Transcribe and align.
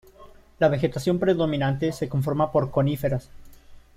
La 0.57 0.67
vegetación 0.67 1.19
predominante 1.19 1.91
se 1.91 2.09
conforma 2.09 2.51
por 2.51 2.71
coníferas. 2.71 3.29